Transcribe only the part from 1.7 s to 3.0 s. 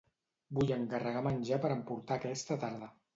emportar aquesta tarda.